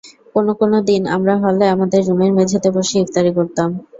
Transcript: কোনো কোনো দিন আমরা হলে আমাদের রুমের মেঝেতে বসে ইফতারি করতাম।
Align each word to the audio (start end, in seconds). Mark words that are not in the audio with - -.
কোনো 0.35 0.51
কোনো 0.61 0.77
দিন 0.89 1.01
আমরা 1.15 1.35
হলে 1.43 1.65
আমাদের 1.75 2.01
রুমের 2.07 2.31
মেঝেতে 2.37 2.69
বসে 2.75 2.95
ইফতারি 2.99 3.31
করতাম। 3.37 3.69